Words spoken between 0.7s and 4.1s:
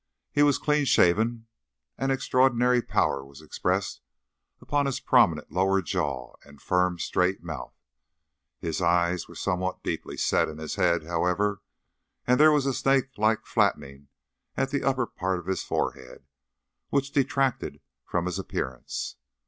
shaven, and extraordinary power was expressed